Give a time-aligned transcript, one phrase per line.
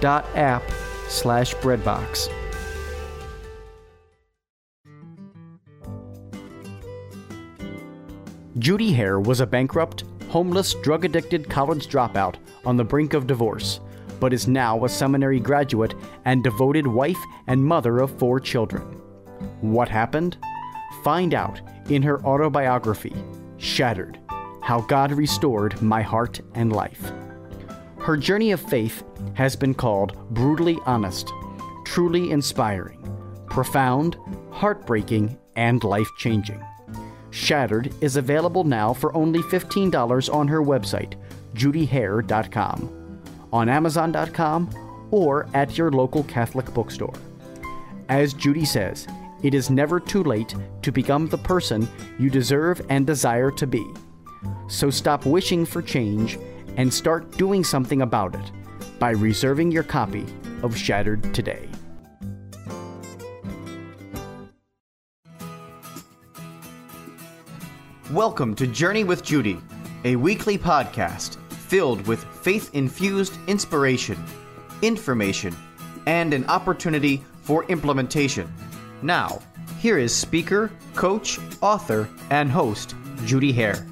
[0.00, 0.62] www.hallow.app
[1.08, 2.28] slash breadbox.
[8.58, 13.80] Judy Hare was a bankrupt, homeless, drug addicted college dropout on the brink of divorce,
[14.18, 18.82] but is now a seminary graduate and devoted wife and mother of four children.
[19.60, 20.36] What happened?
[21.04, 23.14] Find out in her autobiography,
[23.58, 24.18] Shattered
[24.60, 27.12] How God Restored My Heart and Life.
[28.08, 31.30] Her journey of faith has been called brutally honest,
[31.84, 33.06] truly inspiring,
[33.50, 34.16] profound,
[34.50, 36.64] heartbreaking, and life changing.
[37.28, 41.16] Shattered is available now for only $15 on her website,
[41.52, 43.20] judyhare.com,
[43.52, 47.12] on amazon.com, or at your local Catholic bookstore.
[48.08, 49.06] As Judy says,
[49.42, 51.86] it is never too late to become the person
[52.18, 53.84] you deserve and desire to be.
[54.66, 56.38] So stop wishing for change
[56.78, 58.52] and start doing something about it
[59.00, 60.24] by reserving your copy
[60.62, 61.68] of Shattered today.
[68.12, 69.60] Welcome to Journey with Judy,
[70.04, 74.24] a weekly podcast filled with faith infused inspiration,
[74.80, 75.54] information,
[76.06, 78.50] and an opportunity for implementation.
[79.02, 79.40] Now,
[79.78, 83.84] here is speaker, coach, author, and host, Judy Hare.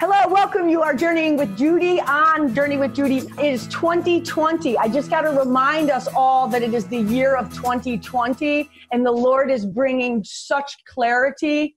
[0.00, 0.70] Hello, welcome.
[0.70, 3.18] You are journeying with Judy on Journey with Judy.
[3.18, 4.78] It is 2020.
[4.78, 9.04] I just got to remind us all that it is the year of 2020, and
[9.04, 11.76] the Lord is bringing such clarity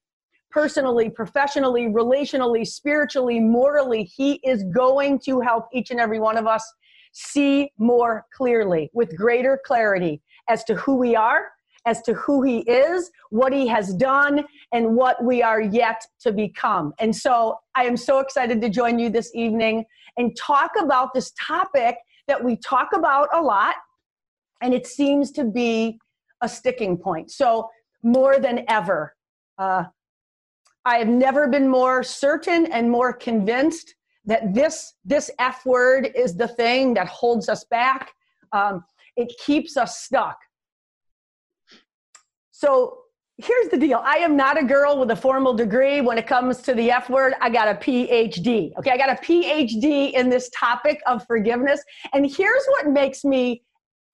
[0.49, 4.05] personally, professionally, relationally, spiritually, morally.
[4.05, 6.63] He is going to help each and every one of us
[7.11, 11.47] see more clearly with greater clarity as to who we are,
[11.85, 16.31] as to who He is, what He has done, and what we are yet to
[16.31, 16.93] become.
[16.99, 19.85] And so I am so excited to join you this evening
[20.17, 23.75] and talk about this topic that we talk about a lot,
[24.61, 25.99] and it seems to be
[26.41, 27.31] a sticking point.
[27.31, 27.69] So,
[28.05, 29.15] more than ever,
[29.57, 29.85] uh,
[30.85, 33.95] I have never been more certain and more convinced
[34.25, 38.11] that this this F word is the thing that holds us back.
[38.51, 38.83] Um,
[39.15, 40.37] it keeps us stuck.
[42.63, 42.99] So
[43.39, 44.01] here's the deal.
[44.05, 47.09] I am not a girl with a formal degree when it comes to the F
[47.09, 47.33] word.
[47.41, 48.71] I got a PhD.
[48.77, 51.83] Okay, I got a PhD in this topic of forgiveness.
[52.13, 53.63] And here's what makes me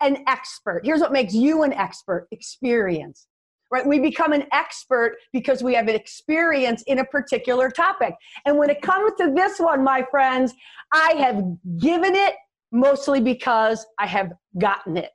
[0.01, 0.81] an expert.
[0.83, 3.27] Here's what makes you an expert experience
[3.71, 3.85] right?
[3.85, 8.15] We become an expert because we have an experience in a particular topic.
[8.47, 10.55] And when it comes to this one, my friends,
[10.91, 11.43] I have
[11.77, 12.33] given it
[12.71, 15.11] mostly because I have gotten it.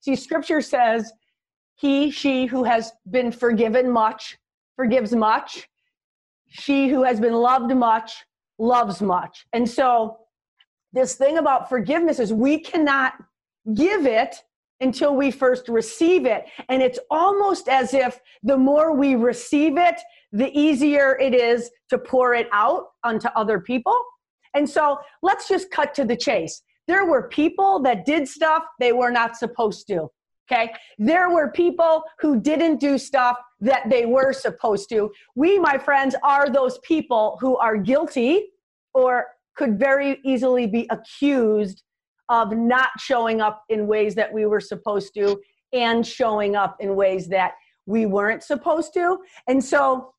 [0.00, 1.10] See, scripture says,
[1.78, 4.36] He, she who has been forgiven much
[4.76, 5.68] forgives much.
[6.48, 8.24] She who has been loved much
[8.58, 9.46] loves much.
[9.52, 10.18] And so,
[10.92, 13.12] this thing about forgiveness is we cannot
[13.74, 14.36] give it
[14.80, 16.46] until we first receive it.
[16.68, 20.00] And it's almost as if the more we receive it,
[20.32, 23.96] the easier it is to pour it out onto other people.
[24.54, 26.62] And so let's just cut to the chase.
[26.86, 30.08] There were people that did stuff they were not supposed to.
[30.50, 30.72] Okay.
[30.98, 35.10] There were people who didn't do stuff that they were supposed to.
[35.34, 38.46] We, my friends, are those people who are guilty
[38.94, 41.82] or could very easily be accused
[42.30, 45.38] of not showing up in ways that we were supposed to
[45.72, 47.52] and showing up in ways that
[47.84, 49.18] we weren't supposed to.
[49.48, 50.14] And so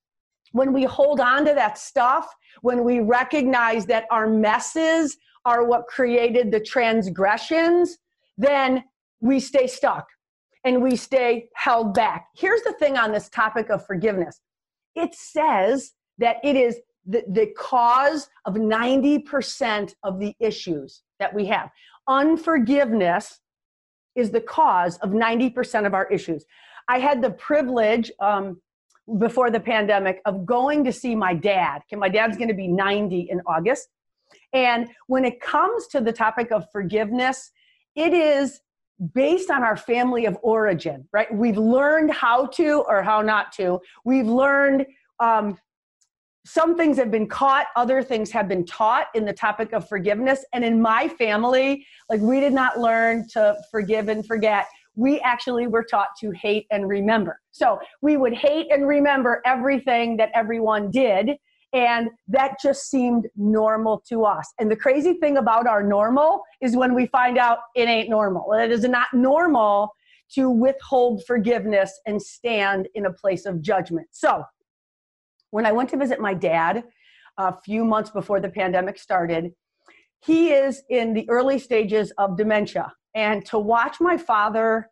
[0.52, 2.28] when we hold on to that stuff,
[2.62, 7.98] when we recognize that our messes are what created the transgressions,
[8.38, 8.84] then
[9.22, 10.08] we stay stuck
[10.64, 12.28] and we stay held back.
[12.36, 14.42] Here's the thing on this topic of forgiveness
[14.96, 21.46] it says that it is the, the cause of 90% of the issues that we
[21.46, 21.70] have.
[22.08, 23.40] Unforgiveness
[24.16, 26.46] is the cause of 90% of our issues.
[26.88, 28.60] I had the privilege um,
[29.18, 31.82] before the pandemic of going to see my dad.
[31.94, 33.88] My dad's going to be 90 in August.
[34.54, 37.52] And when it comes to the topic of forgiveness,
[37.96, 38.60] it is
[39.14, 41.34] based on our family of origin, right?
[41.34, 43.80] We've learned how to or how not to.
[44.04, 44.86] We've learned
[45.20, 45.58] um,
[46.46, 50.44] some things have been caught, other things have been taught in the topic of forgiveness.
[50.54, 54.66] And in my family, like we did not learn to forgive and forget.
[54.96, 57.40] We actually were taught to hate and remember.
[57.52, 61.32] So we would hate and remember everything that everyone did.
[61.72, 64.54] And that just seemed normal to us.
[64.60, 68.54] And the crazy thing about our normal is when we find out it ain't normal.
[68.54, 69.94] It is not normal
[70.34, 74.08] to withhold forgiveness and stand in a place of judgment.
[74.12, 74.44] So
[75.52, 76.84] when I went to visit my dad
[77.38, 79.52] a few months before the pandemic started,
[80.22, 82.92] he is in the early stages of dementia.
[83.16, 84.90] And to watch my father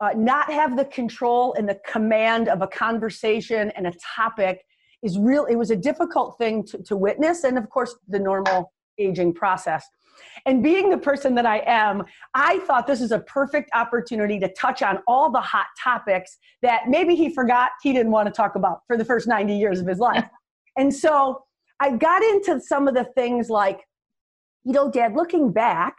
[0.00, 4.64] uh, not have the control and the command of a conversation and a topic
[5.06, 8.72] is real it was a difficult thing to, to witness and of course the normal
[8.98, 9.88] aging process
[10.44, 12.04] and being the person that I am,
[12.34, 16.88] I thought this is a perfect opportunity to touch on all the hot topics that
[16.88, 19.86] maybe he forgot he didn't want to talk about for the first 90 years of
[19.86, 20.24] his life.
[20.76, 21.42] and so
[21.80, 23.80] I got into some of the things like,
[24.64, 25.96] you know, Dad, looking back,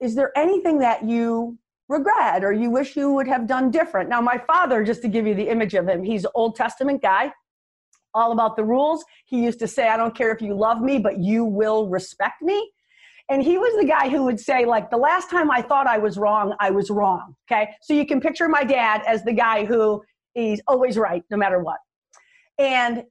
[0.00, 1.58] is there anything that you
[1.88, 4.08] regret or you wish you would have done different?
[4.08, 7.32] Now, my father, just to give you the image of him, he's Old Testament guy
[8.14, 9.04] all about the rules.
[9.26, 12.42] He used to say, I don't care if you love me, but you will respect
[12.42, 12.70] me.
[13.28, 15.98] And he was the guy who would say, like, the last time I thought I
[15.98, 17.34] was wrong, I was wrong.
[17.50, 17.70] Okay.
[17.82, 20.02] So you can picture my dad as the guy who
[20.34, 21.78] is always right, no matter what.
[22.58, 23.04] And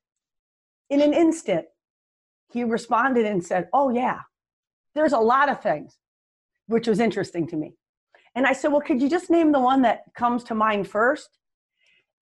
[0.89, 1.65] in an instant,
[2.51, 4.19] he responded and said, Oh, yeah,
[4.93, 5.97] there's a lot of things,
[6.67, 7.73] which was interesting to me.
[8.35, 11.29] And I said, Well, could you just name the one that comes to mind first?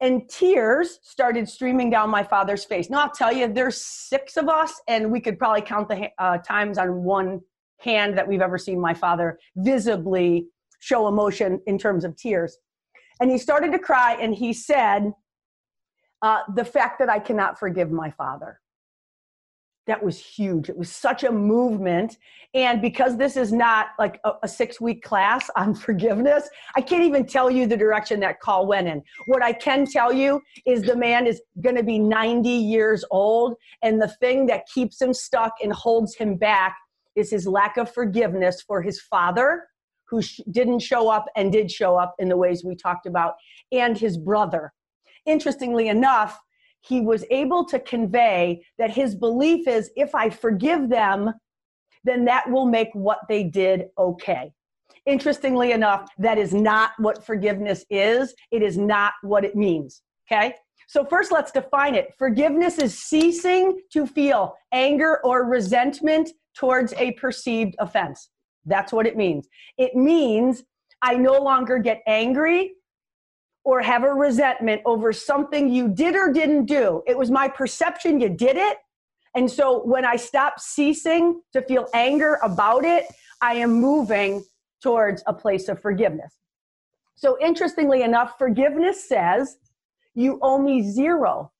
[0.01, 2.89] And tears started streaming down my father's face.
[2.89, 6.39] Now, I'll tell you, there's six of us, and we could probably count the uh,
[6.39, 7.42] times on one
[7.80, 10.48] hand that we've ever seen my father visibly
[10.80, 12.57] show emotion in terms of tears.
[13.19, 15.12] And he started to cry, and he said,
[16.24, 18.60] uh, The fact that I cannot forgive my father
[19.91, 20.69] that was huge.
[20.69, 22.17] It was such a movement.
[22.53, 27.03] And because this is not like a, a, six week class on forgiveness, I can't
[27.03, 29.03] even tell you the direction that call went in.
[29.25, 33.55] What I can tell you is the man is going to be 90 years old.
[33.83, 36.77] And the thing that keeps him stuck and holds him back
[37.17, 39.67] is his lack of forgiveness for his father,
[40.07, 43.33] who sh- didn't show up and did show up in the ways we talked about,
[43.73, 44.71] and his brother.
[45.25, 46.39] Interestingly enough,
[46.81, 51.31] he was able to convey that his belief is if I forgive them,
[52.04, 54.52] then that will make what they did okay.
[55.06, 58.33] Interestingly enough, that is not what forgiveness is.
[58.52, 60.02] It is not what it means.
[60.31, 60.56] Okay?
[60.88, 62.14] So, first, let's define it.
[62.18, 68.30] Forgiveness is ceasing to feel anger or resentment towards a perceived offense.
[68.66, 69.47] That's what it means.
[69.78, 70.64] It means
[71.02, 72.73] I no longer get angry
[73.63, 77.03] or have a resentment over something you did or didn't do.
[77.06, 78.77] It was my perception you did it.
[79.35, 83.06] And so when I stop ceasing to feel anger about it,
[83.41, 84.44] I am moving
[84.81, 86.35] towards a place of forgiveness.
[87.15, 89.57] So interestingly enough, forgiveness says
[90.15, 91.51] you owe me zero.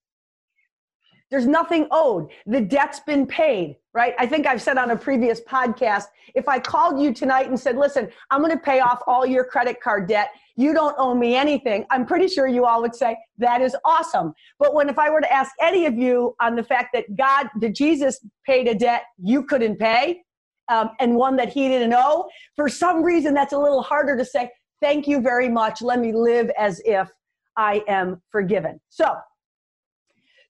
[1.32, 2.30] There's nothing owed.
[2.46, 4.14] The debt's been paid, right?
[4.20, 7.78] I think I've said on a previous podcast if I called you tonight and said,
[7.78, 11.36] listen, I'm going to pay off all your credit card debt, you don't owe me
[11.36, 14.34] anything, I'm pretty sure you all would say, that is awesome.
[14.60, 17.48] But when if I were to ask any of you on the fact that God,
[17.62, 20.22] that Jesus paid a debt you couldn't pay,
[20.70, 24.26] um, and one that he didn't owe, for some reason that's a little harder to
[24.26, 24.50] say,
[24.82, 25.82] thank you very much.
[25.82, 27.10] Let me live as if
[27.58, 28.80] I am forgiven.
[28.90, 29.16] So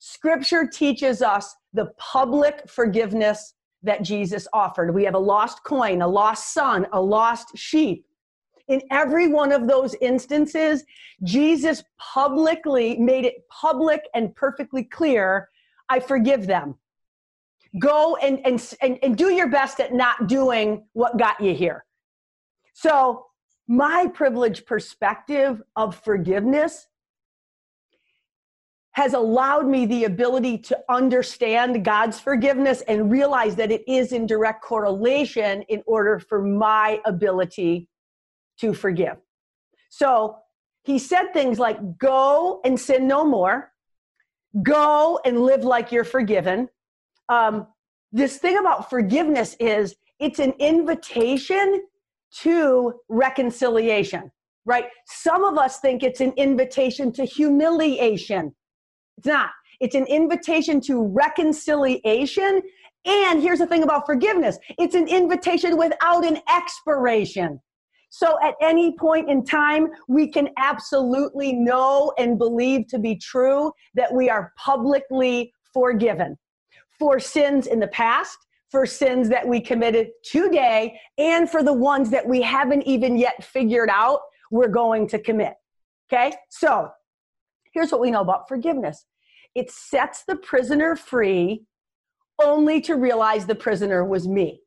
[0.04, 3.54] Scripture teaches us the public forgiveness
[3.84, 4.96] that Jesus offered.
[4.96, 8.08] We have a lost coin, a lost son, a lost sheep.
[8.68, 10.84] In every one of those instances,
[11.24, 15.50] Jesus publicly made it public and perfectly clear
[15.88, 16.78] I forgive them.
[17.80, 21.86] go and, and, and, and do your best at not doing what got you here.
[22.74, 23.28] So,
[23.68, 26.88] my privileged perspective of forgiveness
[28.94, 34.26] has allowed me the ability to understand God's forgiveness and realize that it is in
[34.28, 37.88] direct correlation in order for my ability
[38.60, 39.18] to forgive.
[39.90, 40.38] So
[40.84, 43.72] he said things like, Go and sin no more,
[44.64, 46.68] go and live like you're forgiven.
[47.30, 47.68] Um,
[48.12, 51.84] this thing about forgiveness is it's an invitation
[52.42, 54.32] to reconciliation,
[54.66, 54.86] right?
[55.06, 58.54] Some of us think it's an invitation to humiliation.
[59.22, 59.52] It's not.
[59.80, 62.64] It's an invitation to reconciliation.
[63.06, 67.62] And here's the thing about forgiveness it's an invitation without an expiration.
[68.10, 73.72] So at any point in time, we can absolutely know and believe to be true
[73.94, 76.36] that we are publicly forgiven
[76.98, 78.40] for sins in the past,
[78.72, 83.44] for sins that we committed today, and for the ones that we haven't even yet
[83.44, 85.54] figured out we're going to commit.
[86.12, 86.34] Okay?
[86.50, 86.90] So
[87.72, 89.06] here's what we know about forgiveness
[89.56, 91.64] it sets the prisoner free
[92.44, 94.62] only to realize the prisoner was me.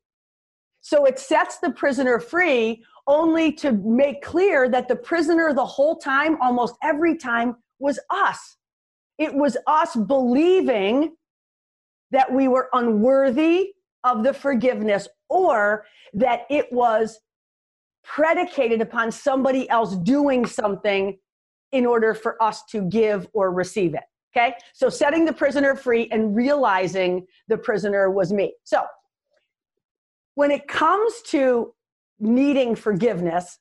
[0.81, 5.97] So it sets the prisoner free only to make clear that the prisoner the whole
[5.97, 8.57] time, almost every time, was us.
[9.19, 11.17] It was us believing
[12.11, 13.73] that we were unworthy
[14.05, 17.19] of the forgiveness or that it was
[18.05, 21.19] predicated upon somebody else doing something
[21.73, 24.05] in order for us to give or receive it.
[24.37, 24.55] Okay?
[24.73, 28.55] So setting the prisoner free and realizing the prisoner was me.
[28.65, 28.85] So
[30.35, 31.73] when it comes to
[32.19, 33.59] needing forgiveness,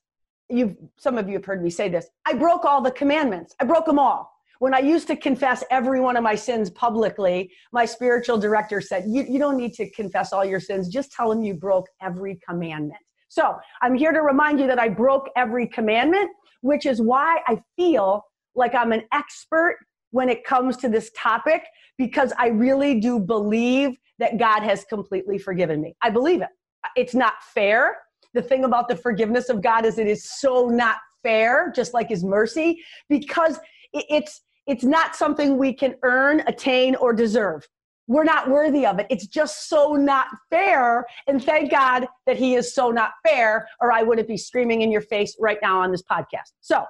[0.48, 2.06] you've some of you have heard me say this.
[2.26, 3.54] I broke all the commandments.
[3.60, 4.30] I broke them all.
[4.58, 9.04] When I used to confess every one of my sins publicly, my spiritual director said,
[9.06, 10.88] you, you don't need to confess all your sins.
[10.88, 13.00] Just tell them you broke every commandment.
[13.28, 17.60] So I'm here to remind you that I broke every commandment, which is why I
[17.76, 19.78] feel like I'm an expert
[20.14, 21.64] when it comes to this topic
[21.98, 25.94] because I really do believe that God has completely forgiven me.
[26.02, 26.48] I believe it.
[26.96, 27.96] It's not fair
[28.34, 32.08] the thing about the forgiveness of God is it is so not fair, just like
[32.08, 33.58] his mercy, because
[33.92, 37.66] it's it's not something we can earn, attain, or deserve.
[38.06, 39.06] We're not worthy of it.
[39.10, 41.04] It's just so not fair.
[41.26, 44.90] And thank God that He is so not fair, or I wouldn't be screaming in
[44.90, 46.52] your face right now on this podcast.
[46.60, 46.84] So,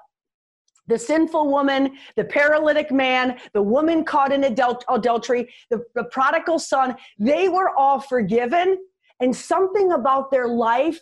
[0.87, 6.59] the sinful woman, the paralytic man, the woman caught in adult, adultery, the, the prodigal
[6.59, 8.79] son, they were all forgiven.
[9.21, 11.01] And something about their life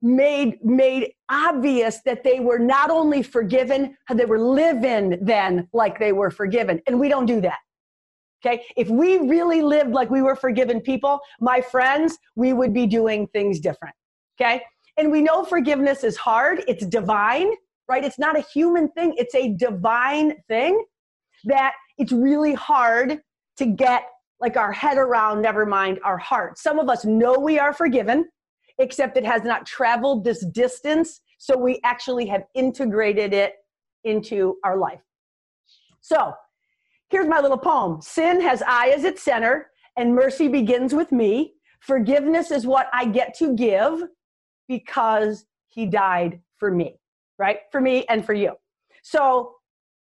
[0.00, 6.12] made made obvious that they were not only forgiven they were living then like they
[6.12, 6.80] were forgiven.
[6.86, 7.58] And we don't do that.
[8.46, 8.64] Okay?
[8.76, 13.26] If we really lived like we were forgiven people my friends we would be doing
[13.28, 13.94] things different.
[14.40, 14.62] Okay?
[14.96, 16.62] And we know forgiveness is hard.
[16.68, 17.52] It's divine
[17.88, 20.84] right it's not a human thing it's a divine thing
[21.44, 23.20] that it's really hard
[23.56, 24.04] to get
[24.40, 28.24] like our head around never mind our heart some of us know we are forgiven
[28.78, 31.20] except it has not traveled this distance.
[31.38, 33.54] So we actually have integrated it
[34.04, 35.00] into our life.
[36.00, 36.32] So
[37.10, 41.54] here's my little poem Sin has I as its center, and mercy begins with me.
[41.80, 44.02] Forgiveness is what I get to give
[44.68, 46.98] because he died for me,
[47.38, 47.60] right?
[47.70, 48.52] For me and for you.
[49.02, 49.54] So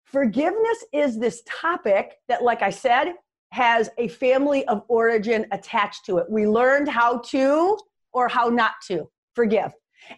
[0.05, 3.15] forgiveness is this topic that, like I said,
[3.51, 6.27] has a family of origin attached to it.
[6.31, 7.79] We learned how to
[8.13, 9.73] or how not to forgive.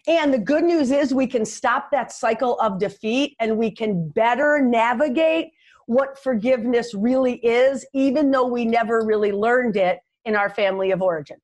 [0.07, 4.09] And the good news is we can stop that cycle of defeat and we can
[4.09, 5.51] better navigate
[5.85, 11.01] what forgiveness really is, even though we never really learned it in our family of
[11.01, 11.37] origin.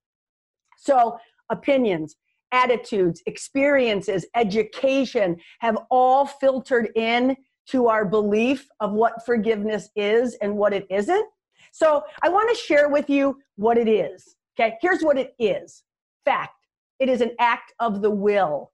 [0.77, 1.17] So,
[1.49, 2.15] opinions,
[2.51, 7.35] attitudes, experiences, education have all filtered in
[7.67, 11.25] to our belief of what forgiveness is and what it isn't.
[11.71, 14.35] So, I want to share with you what it is.
[14.59, 15.83] Okay, here's what it is
[16.25, 16.55] fact.
[16.99, 18.71] It is an act of the will.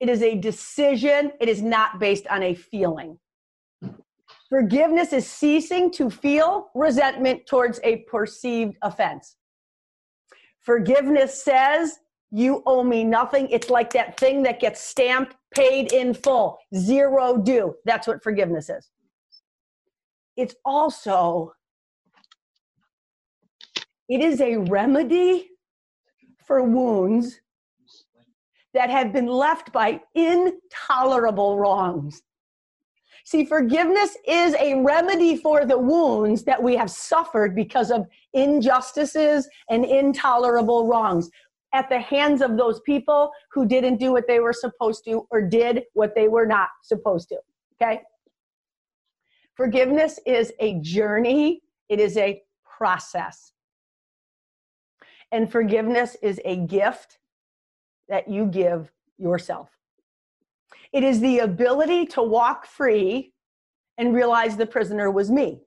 [0.00, 1.32] It is a decision.
[1.40, 3.18] It is not based on a feeling.
[4.48, 9.36] Forgiveness is ceasing to feel resentment towards a perceived offense.
[10.60, 11.98] Forgiveness says,
[12.36, 13.48] You owe me nothing.
[13.48, 17.76] It's like that thing that gets stamped, paid in full, zero due.
[17.84, 18.90] That's what forgiveness is.
[20.36, 21.52] It's also,
[24.08, 25.50] it is a remedy
[26.44, 27.40] for wounds
[28.72, 32.20] that have been left by intolerable wrongs.
[33.26, 39.48] See, forgiveness is a remedy for the wounds that we have suffered because of injustices
[39.70, 41.30] and intolerable wrongs
[41.74, 45.42] at the hands of those people who didn't do what they were supposed to or
[45.42, 47.36] did what they were not supposed to.
[47.82, 48.00] Okay?
[49.54, 53.52] Forgiveness is a journey, it is a process.
[55.32, 57.18] And forgiveness is a gift
[58.08, 59.70] that you give yourself.
[60.92, 63.32] It is the ability to walk free
[63.98, 65.62] and realize the prisoner was me.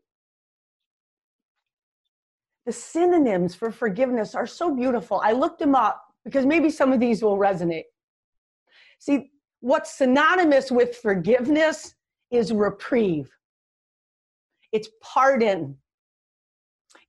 [2.68, 5.22] The synonyms for forgiveness are so beautiful.
[5.24, 7.86] I looked them up because maybe some of these will resonate.
[9.00, 9.32] See,
[9.62, 11.96] what's synonymous with forgiveness
[12.30, 13.32] is reprieve,
[14.74, 15.78] it's pardon,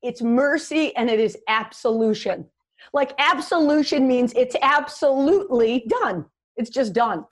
[0.01, 2.47] it's mercy, and it is absolution.
[2.93, 6.25] Like absolution means it's absolutely done.
[6.57, 7.25] It's just done.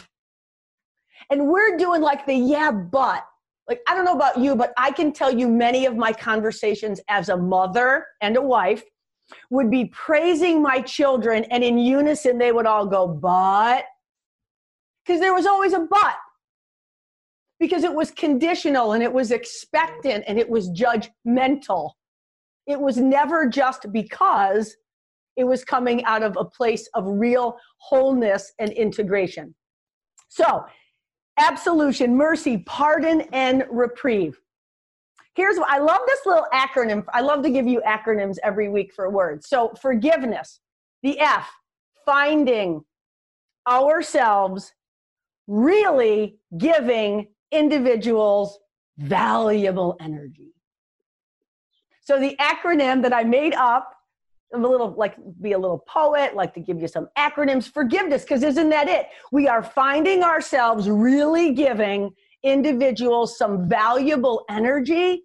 [1.31, 3.25] And we're doing like the yeah, but.
[3.69, 7.01] Like, I don't know about you, but I can tell you many of my conversations
[7.09, 8.85] as a mother and a wife
[9.51, 13.85] would be praising my children, and in unison, they would all go, but.
[15.05, 16.17] Because there was always a but.
[17.59, 21.93] Because it was conditional and it was expectant and it was judgmental.
[22.67, 24.77] It was never just because
[25.37, 29.55] it was coming out of a place of real wholeness and integration.
[30.29, 30.65] So,
[31.39, 34.41] absolution, mercy, pardon, and reprieve.
[35.35, 37.05] Here's what I love this little acronym.
[37.13, 39.49] I love to give you acronyms every week for words.
[39.49, 40.61] So, forgiveness,
[41.03, 41.51] the F,
[42.05, 42.83] finding
[43.69, 44.73] ourselves
[45.47, 48.59] really giving individuals
[48.97, 50.55] valuable energy.
[52.03, 53.96] So, the acronym that I made up
[54.55, 57.71] I'm a little like be a little poet, like to give you some acronyms.
[57.71, 59.09] Forgiveness, because isn't that it?
[59.33, 62.11] We are finding ourselves really giving
[62.43, 65.25] individuals some valuable energy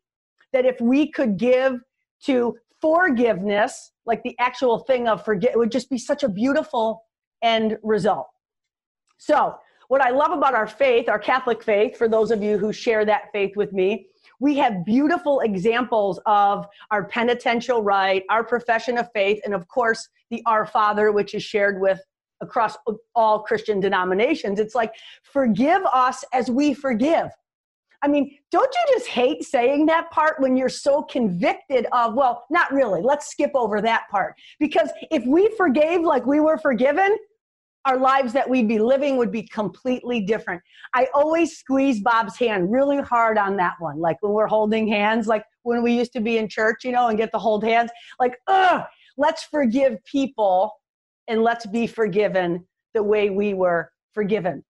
[0.53, 1.79] that if we could give
[2.23, 7.03] to forgiveness, like the actual thing of forget, it would just be such a beautiful
[7.43, 8.27] end result.
[9.17, 9.55] So,
[9.87, 13.05] what I love about our faith, our Catholic faith, for those of you who share
[13.05, 14.07] that faith with me,
[14.41, 20.09] we have beautiful examples of our penitential rite, our profession of faith, and of course,
[20.31, 22.01] the Our Father, which is shared with
[22.41, 22.75] across
[23.13, 24.59] all Christian denominations.
[24.59, 27.29] It's like, forgive us as we forgive.
[28.01, 32.45] I mean, don't you just hate saying that part when you're so convicted of, well,
[32.49, 34.33] not really, let's skip over that part.
[34.59, 37.15] Because if we forgave like we were forgiven,
[37.85, 40.61] our lives that we'd be living would be completely different.
[40.93, 43.99] I always squeeze Bob's hand really hard on that one.
[43.99, 47.07] Like when we're holding hands, like when we used to be in church, you know,
[47.07, 47.91] and get to hold hands.
[48.19, 48.83] Like, ugh,
[49.17, 50.71] let's forgive people
[51.27, 54.63] and let's be forgiven the way we were forgiven.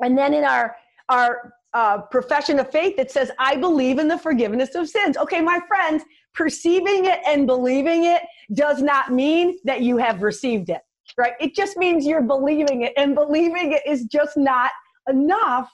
[0.00, 0.76] And then in our
[1.08, 5.16] our uh, profession of faith, it says, I believe in the forgiveness of sins.
[5.16, 6.02] Okay, my friends,
[6.34, 8.22] perceiving it and believing it
[8.54, 10.80] does not mean that you have received it
[11.16, 11.34] right?
[11.40, 14.70] It just means you're believing it, and believing it is just not
[15.08, 15.70] enough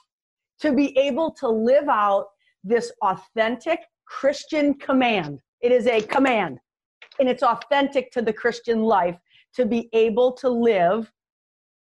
[0.61, 2.27] to be able to live out
[2.63, 5.39] this authentic Christian command.
[5.61, 6.59] It is a command,
[7.19, 9.17] and it's authentic to the Christian life
[9.55, 11.11] to be able to live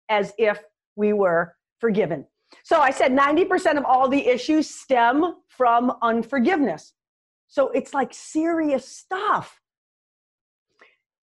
[0.08, 0.60] as if
[0.96, 2.26] we were forgiven.
[2.64, 6.94] So I said 90% of all the issues stem from unforgiveness.
[7.48, 9.59] So it's like serious stuff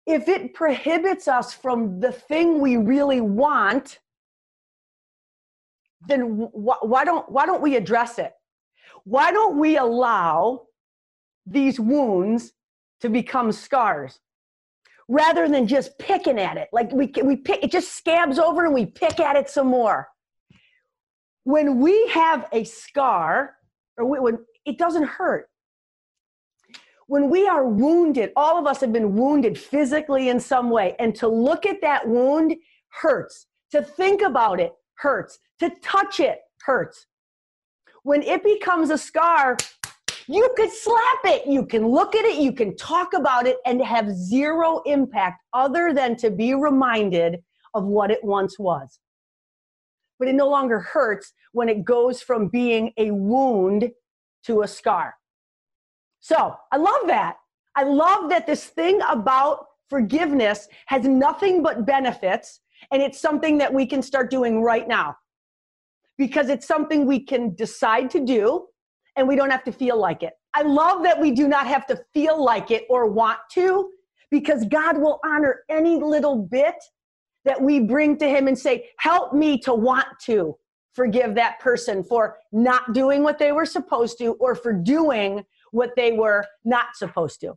[0.05, 3.99] if it prohibits us from the thing we really want,
[6.07, 8.31] then wh- why don't why don't we address it?
[9.03, 10.67] Why don't we allow
[11.45, 12.53] these wounds
[13.01, 14.19] to become scars
[15.07, 16.69] rather than just picking at it?
[16.71, 20.07] Like we we pick it just scabs over and we pick at it some more.
[21.43, 23.55] When we have a scar,
[23.97, 25.49] or we, when it doesn't hurt,
[27.07, 31.13] when we are wounded, all of us have been wounded physically in some way, and
[31.15, 32.55] to look at that wound
[32.89, 33.47] hurts.
[33.71, 35.39] To think about it hurts.
[35.59, 37.05] To touch it hurts.
[38.03, 39.57] When it becomes a scar,
[40.27, 43.83] you could slap it, you can look at it, you can talk about it, and
[43.83, 47.43] have zero impact other than to be reminded
[47.75, 48.99] of what it once was.
[50.17, 53.91] But it no longer hurts when it goes from being a wound
[54.45, 55.15] to a scar.
[56.25, 57.35] So I love that.
[57.75, 62.61] I love that this thing about forgiveness has nothing but benefits,
[62.91, 65.15] and it's something that we can start doing right now
[66.17, 68.65] because it's something we can decide to do
[69.15, 70.33] and we don't have to feel like it.
[70.55, 73.91] I love that we do not have to feel like it or want to
[74.31, 76.83] because God will honor any little bit
[77.43, 80.57] that we bring to Him and say, Help me to want to
[80.95, 85.93] forgive that person for not doing what they were supposed to or for doing what
[85.97, 87.53] they were not supposed to.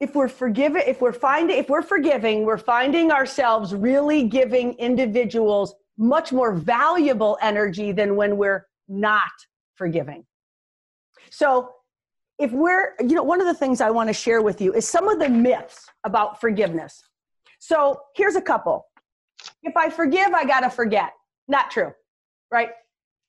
[0.00, 5.74] If we're forgiving, if we're finding, if we're forgiving, we're finding ourselves really giving individuals
[5.96, 9.32] much more valuable energy than when we're not
[9.76, 10.26] forgiving.
[11.30, 11.70] So
[12.38, 14.86] if we're, you know, one of the things I want to share with you is
[14.86, 17.02] some of the myths about forgiveness.
[17.60, 18.84] So here's a couple.
[19.62, 21.12] If I forgive, I got to forget.
[21.48, 21.92] Not true,
[22.50, 22.70] right?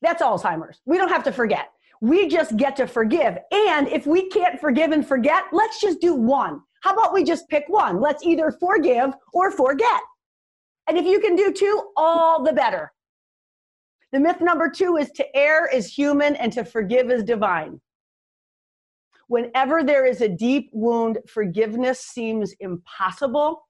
[0.06, 0.82] That's Alzheimer's.
[0.86, 1.72] We don't have to forget.
[2.00, 3.40] We just get to forgive.
[3.52, 6.62] And if we can't forgive and forget, let's just do one.
[6.82, 8.00] How about we just pick one?
[8.00, 10.02] Let's either forgive or forget.
[10.88, 12.92] And if you can do two, all the better.
[14.12, 17.82] The myth number two is to err is human and to forgive is divine.
[19.28, 23.68] Whenever there is a deep wound, forgiveness seems impossible.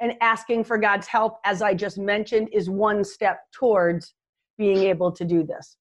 [0.00, 4.14] And asking for God's help, as I just mentioned, is one step towards
[4.60, 5.78] being able to do this.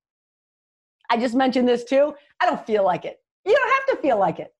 [1.11, 2.15] I just mentioned this too.
[2.39, 3.17] I don't feel like it.
[3.45, 4.53] You don't have to feel like it.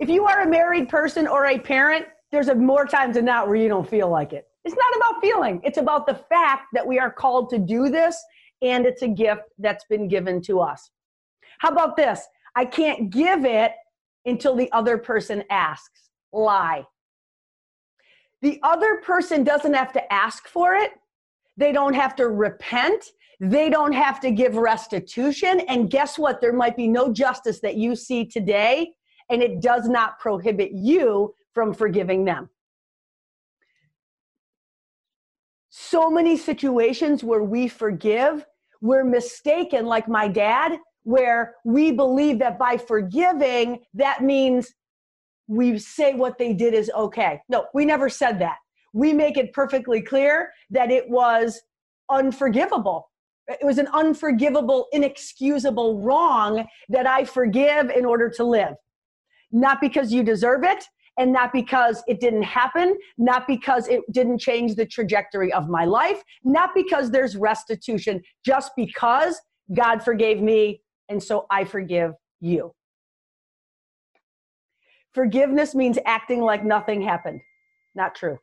[0.00, 3.46] If you are a married person or a parent, there's a more times than not
[3.46, 4.46] where you don't feel like it.
[4.64, 8.20] It's not about feeling, it's about the fact that we are called to do this
[8.62, 10.90] and it's a gift that's been given to us.
[11.58, 12.26] How about this?
[12.56, 13.72] I can't give it
[14.26, 16.10] until the other person asks.
[16.32, 16.84] Lie.
[18.42, 20.92] The other person doesn't have to ask for it.
[21.58, 23.04] They don't have to repent.
[23.40, 25.60] They don't have to give restitution.
[25.68, 26.40] And guess what?
[26.40, 28.92] There might be no justice that you see today,
[29.28, 32.48] and it does not prohibit you from forgiving them.
[35.68, 38.46] So many situations where we forgive,
[38.80, 44.74] we're mistaken, like my dad, where we believe that by forgiving, that means
[45.48, 47.40] we say what they did is okay.
[47.48, 48.58] No, we never said that.
[48.98, 51.60] We make it perfectly clear that it was
[52.10, 53.08] unforgivable.
[53.46, 58.74] It was an unforgivable, inexcusable wrong that I forgive in order to live.
[59.52, 60.84] Not because you deserve it,
[61.16, 65.84] and not because it didn't happen, not because it didn't change the trajectory of my
[65.84, 69.40] life, not because there's restitution, just because
[69.74, 72.72] God forgave me and so I forgive you.
[75.14, 77.40] Forgiveness means acting like nothing happened.
[77.94, 78.38] Not true.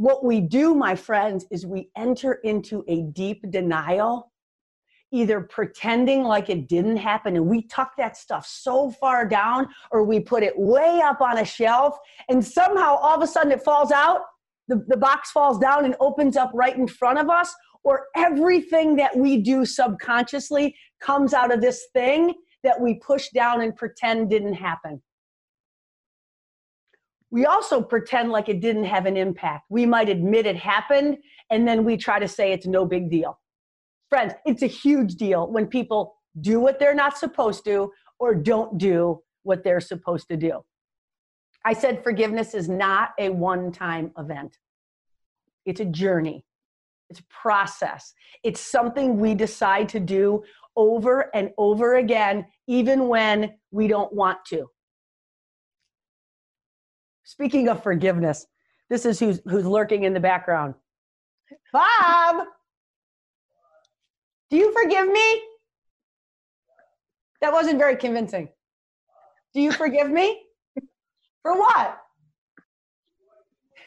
[0.00, 4.32] What we do, my friends, is we enter into a deep denial,
[5.12, 10.04] either pretending like it didn't happen and we tuck that stuff so far down, or
[10.04, 11.98] we put it way up on a shelf,
[12.30, 14.22] and somehow all of a sudden it falls out,
[14.68, 18.96] the, the box falls down and opens up right in front of us, or everything
[18.96, 22.32] that we do subconsciously comes out of this thing
[22.62, 25.02] that we push down and pretend didn't happen.
[27.30, 29.66] We also pretend like it didn't have an impact.
[29.68, 31.18] We might admit it happened
[31.50, 33.38] and then we try to say it's no big deal.
[34.08, 38.78] Friends, it's a huge deal when people do what they're not supposed to or don't
[38.78, 40.60] do what they're supposed to do.
[41.64, 44.58] I said forgiveness is not a one time event,
[45.64, 46.44] it's a journey.
[47.10, 48.14] It's a process.
[48.44, 50.44] It's something we decide to do
[50.76, 54.70] over and over again, even when we don't want to.
[57.30, 58.44] Speaking of forgiveness,
[58.88, 60.74] this is who's, who's lurking in the background.
[61.72, 62.44] Bob,
[64.50, 65.42] do you forgive me?
[67.40, 68.48] That wasn't very convincing.
[69.54, 70.42] Do you forgive me?
[71.42, 72.00] For what?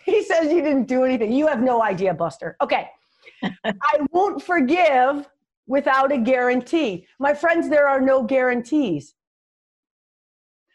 [0.06, 1.34] He says you didn't do anything.
[1.34, 2.56] You have no idea, Buster.
[2.62, 2.88] Okay.
[3.43, 5.29] I won't forgive
[5.67, 7.08] without a guarantee.
[7.19, 9.15] My friends, there are no guarantees.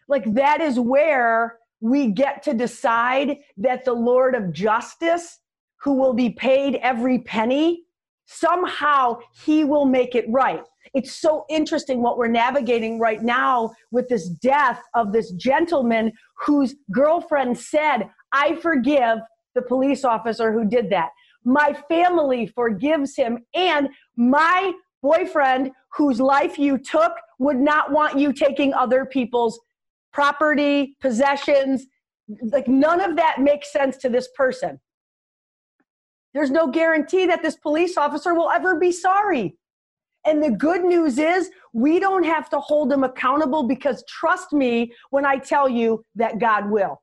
[0.07, 5.38] Like that is where we get to decide that the Lord of justice,
[5.77, 7.85] who will be paid every penny,
[8.27, 10.62] somehow he will make it right.
[10.95, 16.12] It's so interesting what we're navigating right now with this death of this gentleman
[16.47, 19.19] whose girlfriend said, I forgive
[19.55, 21.11] the police officer who did that.
[21.45, 23.38] My family forgives him.
[23.55, 29.59] And my boyfriend, whose life you took, would not want you taking other people's
[30.12, 31.87] property, possessions.
[32.53, 34.81] Like, none of that makes sense to this person.
[36.35, 39.57] There's no guarantee that this police officer will ever be sorry.
[40.27, 44.92] And the good news is, we don't have to hold him accountable because trust me
[45.11, 47.01] when I tell you that God will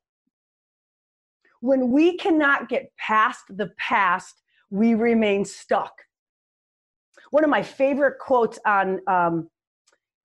[1.66, 5.94] when we cannot get past the past, we remain stuck.
[7.32, 9.50] One of my favorite quotes on um,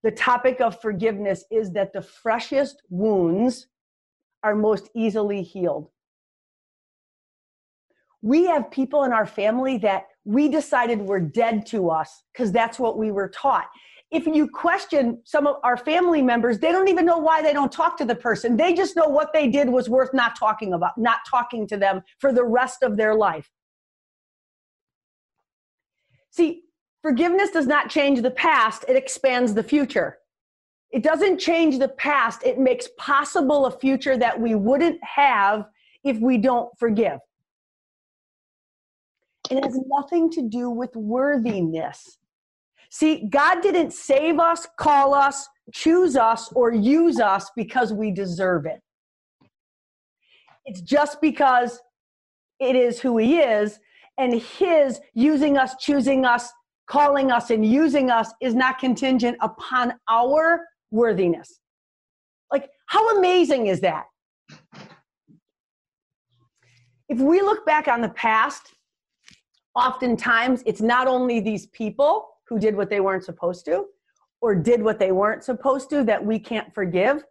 [0.02, 3.68] the topic of forgiveness is that the freshest wounds
[4.42, 5.90] are most easily healed.
[8.22, 12.78] We have people in our family that we decided were dead to us because that's
[12.78, 13.68] what we were taught.
[14.10, 17.70] If you question some of our family members, they don't even know why they don't
[17.70, 18.56] talk to the person.
[18.56, 22.02] They just know what they did was worth not talking about, not talking to them
[22.18, 23.50] for the rest of their life.
[26.30, 26.64] See,
[27.02, 30.18] forgiveness does not change the past, it expands the future.
[30.90, 35.66] It doesn't change the past, it makes possible a future that we wouldn't have
[36.02, 37.18] if we don't forgive.
[39.50, 42.18] It has nothing to do with worthiness.
[42.90, 48.66] See, God didn't save us, call us, choose us, or use us because we deserve
[48.66, 48.80] it.
[50.64, 51.80] It's just because
[52.58, 53.78] it is who He is,
[54.18, 56.52] and His using us, choosing us,
[56.90, 61.60] calling us, and using us is not contingent upon our worthiness.
[62.52, 64.06] Like, how amazing is that?
[67.08, 68.74] If we look back on the past,
[69.76, 73.84] oftentimes it's not only these people who did what they weren't supposed to
[74.40, 77.22] or did what they weren't supposed to that we can't forgive.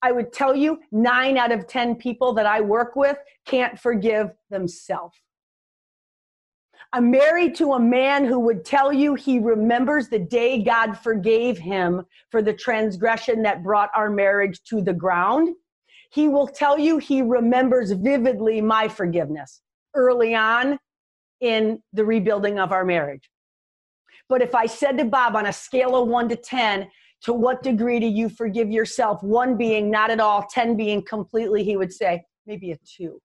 [0.00, 4.30] I would tell you nine out of 10 people that I work with can't forgive
[4.48, 5.18] themselves.
[6.92, 11.58] I'm married to a man who would tell you he remembers the day God forgave
[11.58, 15.54] him for the transgression that brought our marriage to the ground.
[16.10, 19.60] He will tell you he remembers vividly my forgiveness
[19.94, 20.78] early on
[21.40, 23.30] in the rebuilding of our marriage.
[24.28, 26.88] But if I said to Bob on a scale of one to 10,
[27.22, 29.22] to what degree do you forgive yourself?
[29.22, 33.20] One being not at all, 10 being completely, he would say, maybe a two.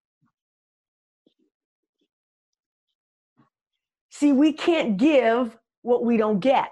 [4.24, 6.70] See, we can't give what we don't get.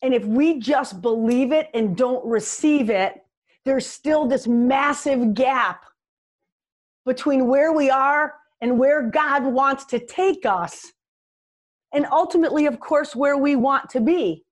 [0.00, 3.14] And if we just believe it and don't receive it,
[3.64, 5.84] there's still this massive gap
[7.04, 10.92] between where we are and where God wants to take us.
[11.92, 14.44] And ultimately, of course, where we want to be.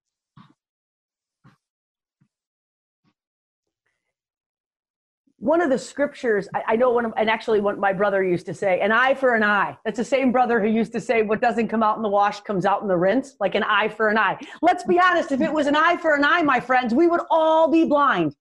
[5.42, 8.46] One of the scriptures I, I, know one of and actually what my brother used
[8.46, 9.76] to say an eye for an eye.
[9.84, 12.40] That's the same brother who used to say what doesn't come out in the wash
[12.42, 14.38] comes out in the rinse like an eye for an eye.
[14.62, 17.22] Let's be honest if it was an eye for an eye my friends we would
[17.28, 18.36] all be blind.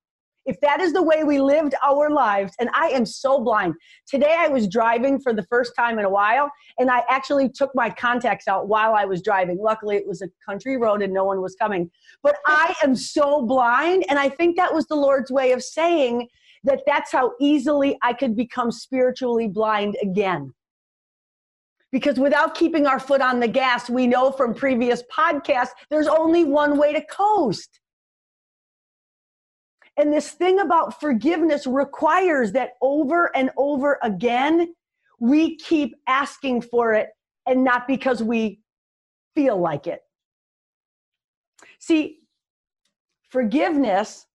[0.46, 3.74] If that is the way we lived our lives and i am so blind.
[4.08, 7.72] Today i was driving for the first time in a while and i actually took
[7.74, 9.58] my contacts out while i was driving.
[9.60, 11.90] Luckily it was a country road and no one was coming.
[12.22, 16.28] But i am so blind and i think that was the lord's way of saying
[16.64, 20.54] that that's how easily I could become spiritually blind again.
[21.92, 26.46] Because without keeping our foot on the gas, we know from previous podcasts, there's only
[26.46, 27.80] one way to coast.
[29.98, 34.74] And this thing about forgiveness requires that over and over again,
[35.20, 37.10] we keep asking for it
[37.46, 38.62] and not because we
[39.36, 40.02] feel like it.
[41.80, 42.20] See,
[43.30, 44.28] forgiveness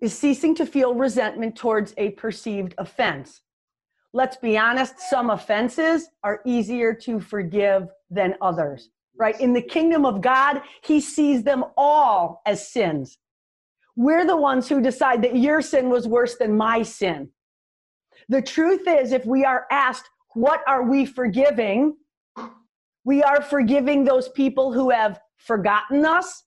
[0.00, 3.42] is ceasing to feel resentment towards a perceived offense.
[4.12, 9.38] Let's be honest, some offenses are easier to forgive than others, right?
[9.40, 13.18] In the kingdom of God, He sees them all as sins.
[13.94, 17.28] We're the ones who decide that your sin was worse than my sin.
[18.28, 21.96] The truth is, if we are asked, what are we forgiving?
[23.04, 26.44] We are forgiving those people who have forgotten us,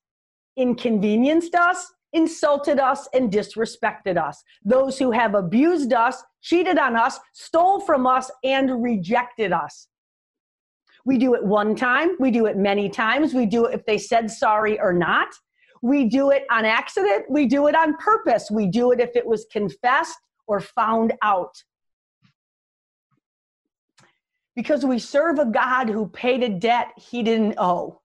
[0.57, 4.43] inconvenienced us, insulted us, and disrespected us.
[4.63, 9.87] Those who have abused us, cheated on us, stole from us, and rejected us.
[11.05, 13.97] We do it one time, we do it many times, we do it if they
[13.97, 15.27] said sorry or not.
[15.81, 19.25] We do it on accident, we do it on purpose, we do it if it
[19.25, 21.61] was confessed or found out.
[24.55, 27.99] Because we serve a God who paid a debt he didn't owe.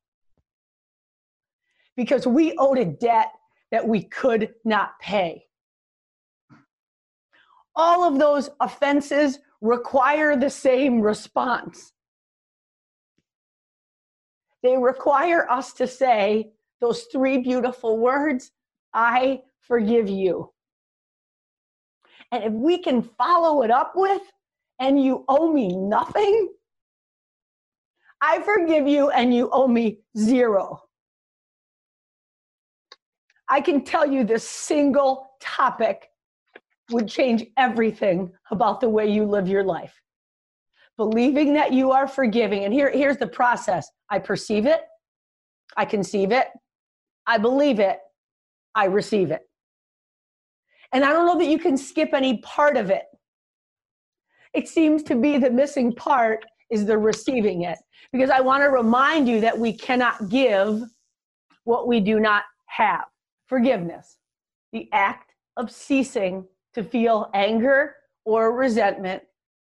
[1.96, 3.30] Because we owed a debt
[3.70, 5.44] that we could not pay.
[7.76, 11.92] All of those offenses require the same response.
[14.62, 16.50] They require us to say
[16.80, 18.50] those three beautiful words
[18.92, 20.52] I forgive you.
[22.32, 24.22] And if we can follow it up with,
[24.80, 26.48] and you owe me nothing,
[28.20, 30.82] I forgive you and you owe me zero.
[33.50, 36.10] I can tell you this single topic
[36.90, 39.94] would change everything about the way you live your life.
[40.96, 42.64] Believing that you are forgiving.
[42.64, 44.80] And here, here's the process I perceive it,
[45.76, 46.48] I conceive it,
[47.26, 48.00] I believe it,
[48.74, 49.42] I receive it.
[50.92, 53.04] And I don't know that you can skip any part of it.
[54.54, 57.78] it seems to be the missing part is the receiving it.
[58.12, 60.82] Because I want to remind you that we cannot give
[61.64, 63.04] what we do not have.
[63.48, 64.18] Forgiveness,
[64.72, 69.22] the act of ceasing to feel anger or resentment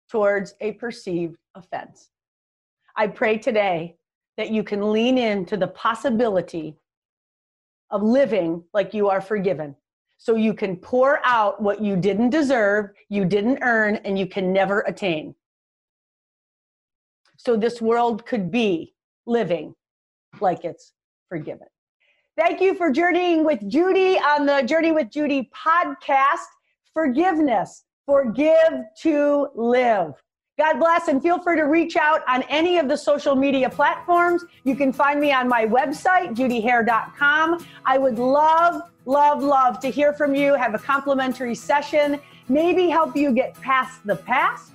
[0.09, 2.09] towards a perceived offense.
[2.95, 3.97] I pray today
[4.37, 6.77] that you can lean into the possibility
[7.89, 9.75] of living like you are forgiven.
[10.17, 14.53] So you can pour out what you didn't deserve, you didn't earn, and you can
[14.53, 15.33] never attain.
[17.37, 18.93] So this world could be
[19.25, 19.73] living
[20.39, 20.93] like it's
[21.27, 21.67] forgiven.
[22.43, 26.47] Thank you for journeying with Judy on the Journey with Judy podcast.
[26.91, 30.13] Forgiveness, forgive to live.
[30.57, 34.43] God bless and feel free to reach out on any of the social media platforms.
[34.63, 37.63] You can find me on my website, judyhare.com.
[37.85, 43.15] I would love, love, love to hear from you, have a complimentary session, maybe help
[43.15, 44.71] you get past the past.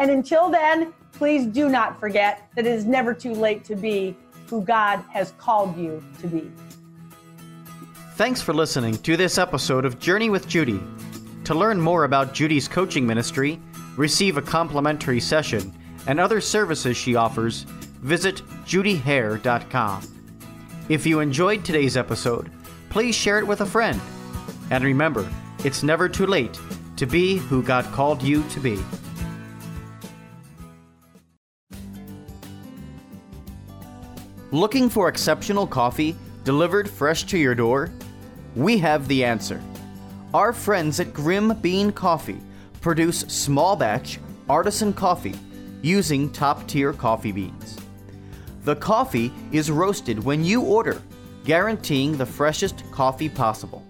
[0.00, 4.16] And until then, please do not forget that it is never too late to be
[4.50, 6.50] who God has called you to be.
[8.16, 10.80] Thanks for listening to this episode of Journey with Judy.
[11.44, 13.60] To learn more about Judy's coaching ministry,
[13.94, 15.70] receive a complimentary session,
[16.06, 17.64] and other services she offers,
[18.00, 20.02] visit judyhare.com.
[20.88, 22.50] If you enjoyed today's episode,
[22.88, 24.00] please share it with a friend.
[24.70, 25.30] And remember,
[25.62, 26.58] it's never too late
[26.96, 28.78] to be who God called you to be.
[34.52, 37.90] Looking for exceptional coffee delivered fresh to your door?
[38.56, 39.62] We have the answer.
[40.32, 42.40] Our friends at Grim Bean Coffee
[42.80, 45.34] produce small batch artisan coffee
[45.82, 47.76] using top tier coffee beans.
[48.64, 51.02] The coffee is roasted when you order,
[51.44, 53.86] guaranteeing the freshest coffee possible.